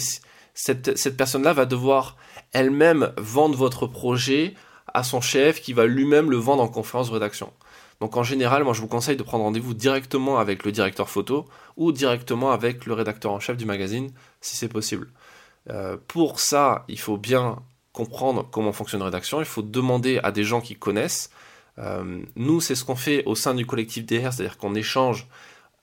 cette 0.54 1.16
personne-là 1.16 1.52
va 1.54 1.64
devoir 1.64 2.16
elle-même 2.52 3.12
vendre 3.16 3.56
votre 3.56 3.86
projet 3.86 4.54
à 4.94 5.02
son 5.02 5.20
chef, 5.20 5.60
qui 5.60 5.72
va 5.72 5.86
lui-même 5.86 6.30
le 6.30 6.36
vendre 6.36 6.62
en 6.62 6.68
conférence 6.68 7.08
de 7.08 7.14
rédaction. 7.14 7.52
Donc 8.00 8.16
en 8.16 8.22
général, 8.22 8.64
moi 8.64 8.72
je 8.72 8.80
vous 8.80 8.88
conseille 8.88 9.16
de 9.16 9.22
prendre 9.22 9.44
rendez-vous 9.44 9.74
directement 9.74 10.38
avec 10.38 10.64
le 10.64 10.72
directeur 10.72 11.08
photo 11.08 11.46
ou 11.76 11.92
directement 11.92 12.52
avec 12.52 12.86
le 12.86 12.94
rédacteur 12.94 13.32
en 13.32 13.40
chef 13.40 13.56
du 13.56 13.64
magazine 13.64 14.10
si 14.40 14.56
c'est 14.56 14.68
possible. 14.68 15.08
Euh, 15.70 15.96
pour 16.06 16.40
ça, 16.40 16.84
il 16.88 16.98
faut 16.98 17.16
bien 17.16 17.58
comprendre 17.92 18.48
comment 18.50 18.72
fonctionne 18.72 19.00
une 19.00 19.06
rédaction, 19.06 19.40
il 19.40 19.46
faut 19.46 19.62
demander 19.62 20.20
à 20.22 20.30
des 20.30 20.44
gens 20.44 20.60
qui 20.60 20.76
connaissent. 20.76 21.30
Euh, 21.78 22.22
nous, 22.36 22.60
c'est 22.60 22.74
ce 22.74 22.84
qu'on 22.84 22.96
fait 22.96 23.24
au 23.24 23.34
sein 23.34 23.54
du 23.54 23.66
collectif 23.66 24.06
DR, 24.06 24.32
c'est-à-dire 24.32 24.58
qu'on 24.58 24.74
échange 24.74 25.26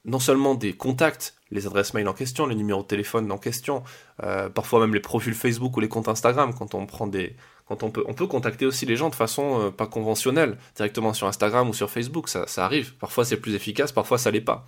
non 0.06 0.20
seulement 0.20 0.56
des 0.56 0.74
contacts, 0.74 1.36
les 1.56 1.66
adresses 1.66 1.94
mail 1.94 2.08
en 2.08 2.14
question, 2.14 2.46
les 2.46 2.56
numéros 2.56 2.84
de 2.84 2.88
téléphone 2.88 3.32
en 3.32 3.38
question, 3.38 3.84
euh, 4.24 4.50
parfois 4.50 4.80
même 4.82 4.94
les 4.94 5.00
profils 5.00 5.34
Facebook 5.34 5.76
ou 5.78 5.80
les 5.80 5.88
comptes 5.88 6.08
Instagram 6.08 6.54
quand 6.54 6.76
on 6.76 6.86
prend 6.86 7.08
des, 7.08 7.36
quand 7.68 7.82
on 7.82 7.90
peut, 7.90 8.04
on 8.08 8.14
peut 8.14 8.28
contacter 8.28 8.66
aussi 8.66 8.86
les 8.86 8.96
gens 8.96 9.10
de 9.10 9.16
façon 9.16 9.62
euh, 9.62 9.72
pas 9.72 9.88
conventionnelle, 9.88 10.58
directement 10.76 11.14
sur 11.14 11.28
Instagram 11.28 11.70
ou 11.70 11.74
sur 11.74 11.90
Facebook, 11.90 12.30
ça, 12.30 12.46
arrive. 12.58 12.94
Parfois 12.96 13.26
c'est 13.26 13.38
plus 13.38 13.56
efficace, 13.56 13.92
parfois 13.92 14.18
ça 14.18 14.30
l'est 14.30 14.42
pas. 14.42 14.68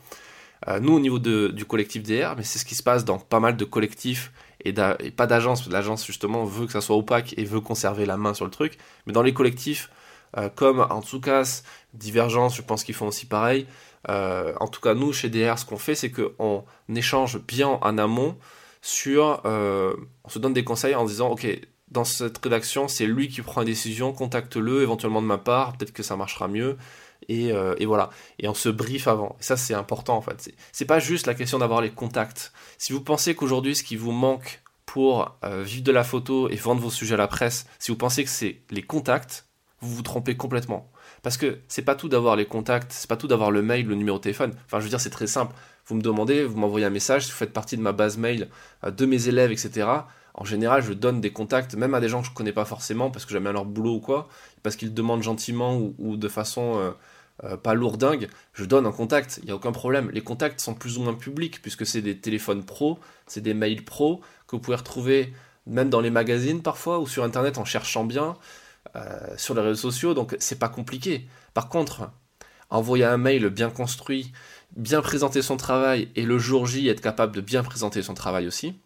Euh, 0.67 0.79
nous, 0.79 0.93
au 0.93 0.99
niveau 0.99 1.19
de, 1.19 1.49
du 1.49 1.65
collectif 1.65 2.01
DR, 2.01 2.35
mais 2.35 2.43
c'est 2.43 2.57
ce 2.57 2.65
qui 2.65 2.73
se 2.73 2.81
passe 2.81 3.05
dans 3.05 3.19
pas 3.19 3.39
mal 3.39 3.57
de 3.57 3.65
collectifs 3.65 4.31
et, 4.65 4.73
pas 4.73 5.27
d'agence, 5.27 5.69
l'agence 5.69 6.05
justement 6.05 6.43
veut 6.45 6.65
que 6.65 6.71
ça 6.71 6.81
soit 6.81 6.95
opaque 6.95 7.35
et 7.37 7.45
veut 7.45 7.61
conserver 7.61 8.07
la 8.07 8.17
main 8.17 8.33
sur 8.33 8.45
le 8.45 8.51
truc, 8.51 8.77
mais 9.05 9.13
dans 9.13 9.21
les 9.21 9.33
collectifs 9.33 9.91
comme 10.55 10.81
Antsukas, 10.81 11.63
Divergence, 11.93 12.55
je 12.55 12.61
pense 12.61 12.83
qu'ils 12.83 12.93
font 12.93 13.07
aussi 13.07 13.25
pareil. 13.25 13.65
En 14.07 14.67
tout 14.67 14.81
cas, 14.81 14.93
nous, 14.93 15.13
chez 15.13 15.29
DR, 15.29 15.57
ce 15.59 15.65
qu'on 15.65 15.77
fait, 15.77 15.95
c'est 15.95 16.11
qu'on 16.11 16.63
échange 16.93 17.39
bien 17.45 17.67
en 17.67 17.97
amont 17.97 18.37
sur... 18.81 19.41
on 19.43 20.29
se 20.29 20.39
donne 20.39 20.53
des 20.53 20.63
conseils 20.63 20.95
en 20.95 21.05
disant, 21.05 21.29
ok, 21.29 21.47
dans 21.89 22.03
cette 22.03 22.37
rédaction, 22.39 22.87
c'est 22.87 23.05
lui 23.05 23.29
qui 23.29 23.41
prend 23.41 23.61
la 23.61 23.65
décision, 23.65 24.11
contacte-le 24.11 24.81
éventuellement 24.81 25.21
de 25.21 25.27
ma 25.27 25.37
part, 25.37 25.77
peut-être 25.77 25.93
que 25.93 26.03
ça 26.03 26.15
marchera 26.15 26.47
mieux. 26.47 26.77
Et, 27.29 27.51
euh, 27.51 27.75
voilà. 27.85 28.09
Et 28.39 28.47
on 28.47 28.53
se 28.53 28.69
brief 28.69 29.07
avant. 29.07 29.35
Et 29.39 29.43
ça, 29.43 29.57
c'est 29.57 29.73
important 29.73 30.17
en 30.17 30.21
fait. 30.21 30.53
C'est 30.71 30.85
pas 30.85 30.99
juste 30.99 31.27
la 31.27 31.33
question 31.33 31.59
d'avoir 31.59 31.81
les 31.81 31.89
contacts. 31.89 32.51
Si 32.77 32.93
vous 32.93 33.01
pensez 33.01 33.35
qu'aujourd'hui, 33.35 33.75
ce 33.75 33.83
qui 33.83 33.95
vous 33.95 34.11
manque 34.11 34.61
pour 34.85 35.37
euh, 35.43 35.63
vivre 35.63 35.83
de 35.83 35.91
la 35.91 36.03
photo 36.03 36.49
et 36.49 36.55
vendre 36.55 36.81
vos 36.81 36.91
sujets 36.91 37.15
à 37.15 37.17
la 37.17 37.27
presse, 37.27 37.65
si 37.79 37.91
vous 37.91 37.97
pensez 37.97 38.23
que 38.23 38.29
c'est 38.29 38.61
les 38.69 38.83
contacts, 38.83 39.45
vous 39.81 39.95
vous 39.95 40.01
trompez 40.01 40.35
complètement. 40.37 40.89
Parce 41.27 41.35
que 41.35 41.57
c'est 41.67 41.81
pas 41.81 41.95
tout 41.95 42.07
d'avoir 42.07 42.37
les 42.37 42.45
contacts, 42.45 42.93
c'est 42.93 43.09
pas 43.09 43.17
tout 43.17 43.27
d'avoir 43.27 43.51
le 43.51 43.61
mail, 43.61 43.85
le 43.85 43.95
numéro 43.95 44.17
de 44.17 44.23
téléphone. 44.23 44.53
Enfin, 44.65 44.79
je 44.79 44.85
veux 44.85 44.89
dire, 44.89 45.01
c'est 45.01 45.09
très 45.09 45.27
simple. 45.27 45.53
Vous 45.85 45.95
me 45.95 46.01
demandez, 46.01 46.45
vous 46.45 46.57
m'envoyez 46.57 46.85
un 46.85 46.89
message, 46.89 47.25
si 47.25 47.31
vous 47.31 47.35
faites 47.35 47.51
partie 47.51 47.75
de 47.75 47.81
ma 47.81 47.91
base 47.91 48.17
mail, 48.17 48.47
euh, 48.85 48.91
de 48.91 49.05
mes 49.05 49.27
élèves, 49.27 49.51
etc 49.51 49.89
en 50.33 50.45
général, 50.45 50.81
je 50.83 50.93
donne 50.93 51.19
des 51.19 51.31
contacts, 51.33 51.75
même 51.75 51.93
à 51.95 51.99
des 51.99 52.07
gens 52.07 52.21
que 52.21 52.27
je 52.27 52.31
connais 52.31 52.53
pas 52.53 52.63
forcément, 52.63 53.11
parce 53.11 53.25
que 53.25 53.33
j'aime 53.33 53.43
bien 53.43 53.51
leur 53.51 53.65
boulot 53.65 53.95
ou 53.95 53.99
quoi, 53.99 54.29
parce 54.63 54.77
qu'ils 54.77 54.93
demandent 54.93 55.21
gentiment 55.23 55.77
ou, 55.97 56.15
de 56.15 56.27
façon 56.29 56.77
euh, 56.77 56.91
euh, 57.43 57.57
pas 57.57 57.73
lourdingue, 57.73 58.29
je 58.53 58.63
donne 58.63 58.85
un 58.85 58.93
contact, 58.93 59.39
il 59.41 59.45
n'y 59.47 59.51
a 59.51 59.55
aucun 59.55 59.73
problème. 59.73 60.09
Les 60.13 60.21
contacts 60.21 60.61
sont 60.61 60.75
plus 60.75 60.97
ou 60.97 61.01
moins 61.01 61.15
publics, 61.15 61.61
puisque 61.61 61.85
c'est 61.85 62.03
des 62.03 62.19
téléphones 62.19 62.63
pro, 62.63 62.99
c'est 63.25 63.41
des 63.41 63.53
mails 63.53 63.83
pro, 63.83 64.21
que 64.47 64.55
vous 64.55 64.61
pouvez 64.61 64.77
retrouver 64.77 65.33
même 65.65 65.89
dans 65.89 65.99
les 65.99 66.11
magazines 66.11 66.61
parfois, 66.61 66.99
ou 66.99 67.07
sur 67.07 67.25
Internet 67.25 67.57
en 67.57 67.65
cherchant 67.65 68.05
bien, 68.05 68.37
euh, 68.95 69.35
sur 69.37 69.53
les 69.55 69.61
réseaux 69.61 69.91
sociaux, 69.91 70.13
donc 70.13 70.35
c'est 70.39 70.59
pas 70.59 70.69
compliqué. 70.69 71.27
Par 71.53 71.69
contre, 71.69 72.09
envoyer 72.69 73.05
un 73.05 73.17
mail 73.17 73.49
bien 73.49 73.69
construit, 73.69 74.31
bien 74.75 75.01
présenter 75.01 75.41
son 75.41 75.57
travail, 75.57 76.09
et 76.15 76.23
le 76.23 76.37
jour 76.37 76.65
J 76.65 76.87
être 76.87 77.01
capable 77.01 77.35
de 77.35 77.41
bien 77.41 77.63
présenter 77.63 78.01
son 78.01 78.13
travail 78.13 78.47
aussi, 78.47 78.79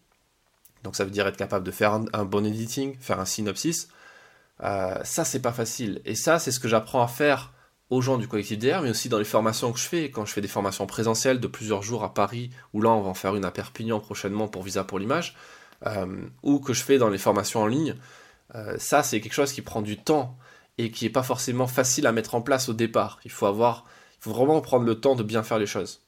donc 0.82 0.96
ça 0.96 1.04
veut 1.04 1.10
dire 1.10 1.26
être 1.26 1.36
capable 1.36 1.64
de 1.64 1.70
faire 1.70 2.00
un, 2.12 2.24
bon 2.24 2.44
editing, 2.44 2.96
faire 2.98 3.20
un 3.20 3.24
synopsis. 3.24 3.88
Euh, 4.62 4.98
ça, 5.04 5.24
c'est 5.24 5.40
pas 5.40 5.52
facile. 5.52 6.00
Et 6.04 6.14
ça, 6.14 6.38
c'est 6.38 6.50
ce 6.50 6.60
que 6.60 6.68
j'apprends 6.68 7.02
à 7.02 7.08
faire 7.08 7.52
aux 7.90 8.00
gens 8.00 8.16
du 8.16 8.26
collectif 8.26 8.58
DR, 8.58 8.80
mais 8.82 8.90
aussi 8.90 9.08
dans 9.08 9.18
les 9.18 9.24
formations 9.24 9.72
que 9.72 9.78
je 9.78 9.84
fais. 9.84 10.10
Quand 10.10 10.24
je 10.24 10.32
fais 10.32 10.40
des 10.40 10.48
formations 10.48 10.86
présentielles 10.86 11.40
de 11.40 11.46
plusieurs 11.46 11.82
jours 11.82 12.04
à 12.04 12.14
Paris, 12.14 12.50
ou 12.72 12.80
là, 12.80 12.90
on 12.90 13.02
va 13.02 13.10
en 13.10 13.14
faire 13.14 13.36
une 13.36 13.44
à 13.44 13.50
Perpignan 13.50 14.00
prochainement 14.00 14.48
pour 14.48 14.62
Visa 14.62 14.82
pour 14.82 14.98
l'image, 14.98 15.36
euh, 15.86 16.06
ou 16.42 16.58
que 16.58 16.72
je 16.72 16.82
fais 16.82 16.98
dans 16.98 17.10
les 17.10 17.18
formations 17.18 17.60
en 17.60 17.66
ligne. 17.66 17.94
Euh, 18.54 18.76
ça, 18.78 19.02
c'est 19.02 19.20
quelque 19.20 19.32
chose 19.32 19.52
qui 19.52 19.62
prend 19.62 19.82
du 19.82 19.96
temps 19.96 20.36
et 20.78 20.90
qui 20.90 21.04
n'est 21.04 21.10
pas 21.10 21.22
forcément 21.22 21.66
facile 21.66 22.06
à 22.06 22.12
mettre 22.12 22.34
en 22.34 22.42
place 22.42 22.68
au 22.68 22.72
départ. 22.72 23.20
Il 23.24 23.30
faut 23.30 23.46
avoir, 23.46 23.84
il 24.18 24.24
faut 24.24 24.32
vraiment 24.32 24.60
prendre 24.60 24.84
le 24.84 25.00
temps 25.00 25.14
de 25.14 25.22
bien 25.22 25.42
faire 25.42 25.58
les 25.58 25.66
choses. 25.66 26.02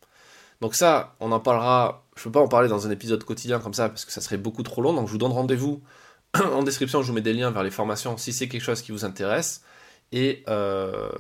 Donc 0.61 0.75
ça, 0.75 1.17
on 1.21 1.33
en 1.33 1.41
parlera, 1.41 2.07
je 2.17 2.21
ne 2.21 2.25
peux 2.25 2.33
pas 2.33 2.41
en 2.41 2.49
parler 2.49 2.69
dans 2.69 2.87
un 2.87 2.91
épisode 2.91 3.25
quotidien 3.25 3.59
comme 3.59 3.75
ça, 3.75 3.89
parce 3.89 4.05
que 4.05 4.13
ça 4.13 4.21
serait 4.21 4.37
beaucoup 4.37 4.63
trop 4.63 4.83
long, 4.83 4.93
donc 4.93 5.07
je 5.07 5.13
vous 5.13 5.19
donne 5.19 5.33
rendez-vous 5.33 5.83
en 6.35 6.63
description, 6.63 7.03
je 7.03 7.09
vous 7.09 7.13
mets 7.13 7.21
des 7.21 7.33
liens 7.33 7.51
vers 7.51 7.63
les 7.63 7.71
formations 7.71 8.17
si 8.17 8.33
c'est 8.33 8.49
quelque 8.49 8.63
chose 8.63 8.83
qui 8.83 8.93
vous 8.93 9.05
intéresse. 9.05 9.63
Et 10.13 10.45
euh, 10.49 11.11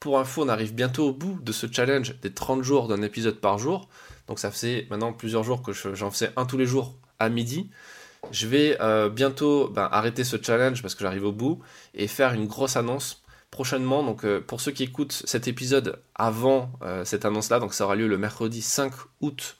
pour 0.00 0.18
info, 0.18 0.44
on 0.44 0.48
arrive 0.48 0.74
bientôt 0.74 1.08
au 1.08 1.12
bout 1.12 1.38
de 1.42 1.52
ce 1.52 1.66
challenge 1.70 2.18
des 2.20 2.32
30 2.32 2.62
jours 2.62 2.88
d'un 2.88 3.02
épisode 3.02 3.40
par 3.40 3.58
jour. 3.58 3.88
Donc 4.28 4.38
ça 4.38 4.50
fait 4.50 4.86
maintenant 4.90 5.12
plusieurs 5.12 5.42
jours 5.42 5.62
que 5.62 5.72
j'en 5.72 6.10
faisais 6.10 6.30
un 6.36 6.46
tous 6.46 6.58
les 6.58 6.66
jours 6.66 6.96
à 7.18 7.28
midi. 7.28 7.70
Je 8.32 8.46
vais 8.46 8.76
euh, 8.80 9.08
bientôt 9.08 9.68
ben, 9.68 9.88
arrêter 9.90 10.24
ce 10.24 10.36
challenge 10.40 10.82
parce 10.82 10.94
que 10.94 11.02
j'arrive 11.02 11.24
au 11.24 11.32
bout 11.32 11.60
et 11.94 12.06
faire 12.06 12.32
une 12.32 12.46
grosse 12.46 12.76
annonce 12.76 13.22
prochainement. 13.50 14.02
Donc 14.02 14.24
euh, 14.24 14.40
pour 14.40 14.60
ceux 14.60 14.72
qui 14.72 14.82
écoutent 14.82 15.22
cet 15.24 15.48
épisode 15.48 16.00
avant 16.14 16.70
euh, 16.82 17.04
cette 17.04 17.24
annonce-là, 17.24 17.60
donc 17.60 17.74
ça 17.74 17.84
aura 17.84 17.96
lieu 17.96 18.08
le 18.08 18.18
mercredi 18.18 18.62
5 18.62 18.92
août 19.20 19.56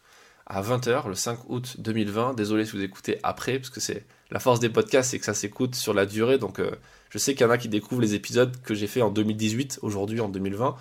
à 0.46 0.62
20h, 0.62 1.08
le 1.08 1.14
5 1.14 1.38
août 1.48 1.76
2020. 1.78 2.34
Désolé 2.34 2.64
si 2.64 2.72
vous 2.72 2.82
écoutez 2.82 3.18
après, 3.22 3.58
parce 3.58 3.70
que 3.70 3.80
c'est 3.80 4.06
la 4.30 4.40
force 4.40 4.60
des 4.60 4.68
podcasts, 4.68 5.10
c'est 5.10 5.18
que 5.18 5.24
ça 5.24 5.34
s'écoute 5.34 5.74
sur 5.74 5.94
la 5.94 6.06
durée. 6.06 6.38
Donc 6.38 6.60
je 7.10 7.18
sais 7.18 7.34
qu'il 7.34 7.46
y 7.46 7.48
en 7.48 7.50
a 7.50 7.58
qui 7.58 7.68
découvrent 7.68 8.02
les 8.02 8.14
épisodes 8.14 8.56
que 8.62 8.74
j'ai 8.74 8.86
fait 8.86 9.02
en 9.02 9.10
2018, 9.10 9.80
aujourd'hui 9.82 10.20
en 10.20 10.28
2020. 10.28 10.76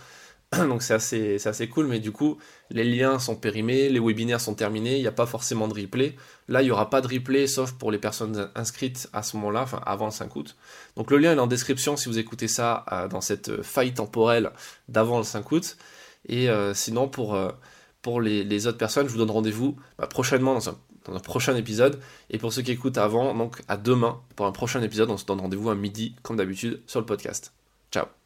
Donc 0.68 0.82
c'est 0.82 0.94
assez, 0.94 1.48
assez 1.48 1.68
cool, 1.68 1.88
mais 1.88 2.00
du 2.00 2.12
coup, 2.12 2.38
les 2.70 2.84
liens 2.84 3.20
sont 3.20 3.36
périmés, 3.36 3.90
les 3.90 4.00
webinaires 4.00 4.42
sont 4.42 4.56
terminés, 4.56 4.96
il 4.96 5.02
n'y 5.02 5.08
a 5.08 5.12
pas 5.12 5.26
forcément 5.26 5.68
de 5.68 5.74
replay. 5.74 6.16
Là, 6.48 6.62
il 6.62 6.66
n'y 6.66 6.72
aura 6.72 6.90
pas 6.90 7.02
de 7.02 7.08
replay, 7.08 7.48
sauf 7.48 7.74
pour 7.74 7.92
les 7.92 7.98
personnes 7.98 8.50
inscrites 8.56 9.10
à 9.14 9.24
ce 9.24 9.38
moment-là, 9.38 9.66
avant 9.86 10.06
le 10.06 10.12
5 10.12 10.36
août. 10.36 10.56
Donc 10.96 11.12
le 11.12 11.18
lien 11.18 11.34
est 11.34 11.40
en 11.40 11.48
description 11.48 11.98
si 11.98 12.10
vous 12.10 12.20
écoutez 12.20 12.48
ça 12.48 12.86
euh, 12.92 13.08
dans 13.08 13.22
cette 13.22 13.62
faille 13.64 13.94
temporelle 13.94 14.52
d'avant 14.88 15.18
le 15.18 15.24
5 15.24 15.52
août. 15.52 15.78
Et 16.28 16.50
euh, 16.50 16.74
sinon, 16.74 17.08
pour, 17.08 17.36
euh, 17.36 17.52
pour 18.02 18.22
les, 18.22 18.68
autres 18.68 18.78
personnes, 18.78 19.08
je 19.08 19.12
vous 19.12 19.20
donne 19.20 19.32
rendez-vous 19.32 19.76
bah, 19.98 20.08
prochainement 20.08 20.54
dans 20.54 20.70
un, 20.70 20.78
dans 21.06 21.16
un, 21.16 21.20
prochain 21.20 21.56
épisode. 21.56 22.00
Et 22.30 22.38
pour 22.38 22.54
ceux 22.54 22.62
qui 22.62 22.72
écoutent 22.72 22.98
avant, 22.98 23.36
donc 23.36 23.62
à 23.68 23.78
demain 23.78 24.22
pour 24.36 24.46
un 24.46 24.52
prochain 24.52 24.82
épisode, 24.82 25.10
on 25.10 25.18
se 25.18 25.26
donne 25.26 25.42
rendez-vous 25.42 25.70
à 25.70 25.76
midi, 25.76 26.16
comme 26.24 26.38
d'habitude, 26.38 26.82
sur 26.88 27.00
le 27.00 27.06
podcast. 27.06 27.54
Ciao 27.92 28.25